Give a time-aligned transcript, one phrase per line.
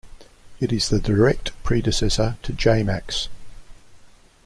[0.59, 3.27] It is the direct predecessor to jMax.